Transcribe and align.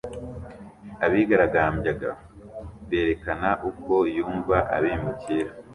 Abigaragambyaga 1.05 2.11
berekana 2.89 3.49
uko 3.69 3.93
yumva 4.15 4.55
abimukira 4.75 5.51